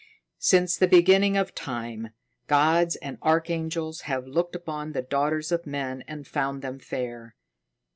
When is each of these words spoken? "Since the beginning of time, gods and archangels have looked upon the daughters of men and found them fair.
"Since 0.39 0.77
the 0.77 0.87
beginning 0.87 1.37
of 1.37 1.53
time, 1.53 2.09
gods 2.47 2.95
and 2.95 3.19
archangels 3.21 4.01
have 4.09 4.25
looked 4.25 4.55
upon 4.55 4.93
the 4.93 5.03
daughters 5.03 5.51
of 5.51 5.67
men 5.67 6.03
and 6.07 6.27
found 6.27 6.63
them 6.63 6.79
fair. 6.79 7.35